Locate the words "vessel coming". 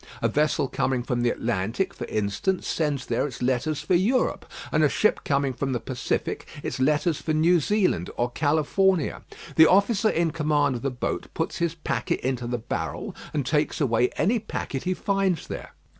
0.27-1.03